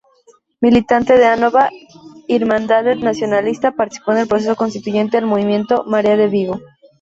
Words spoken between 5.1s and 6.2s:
del movimiento Marea